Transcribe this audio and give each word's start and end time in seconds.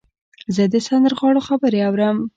زه 0.55 0.63
د 0.73 0.75
سندرغاړو 0.87 1.45
خبرې 1.47 1.79
اورم. 1.87 2.17